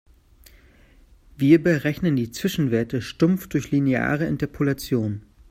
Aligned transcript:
Wir 1.37 1.61
berechnen 1.61 2.15
die 2.15 2.31
Zwischenwerte 2.31 3.03
stumpf 3.03 3.45
durch 3.47 3.69
lineare 3.69 4.25
Interpolation. 4.25 5.21